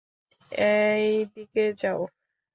এই 0.51 1.07
দিকে 1.33 1.63
যাও। 1.73 2.01